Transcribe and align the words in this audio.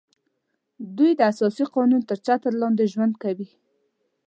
دوی 0.97 1.11
د 1.15 1.21
اساسي 1.31 1.65
قانون 1.75 2.01
تر 2.09 2.17
چتر 2.25 2.53
لاندې 2.61 2.85
ژوند 2.93 3.13
کوي 3.23 3.49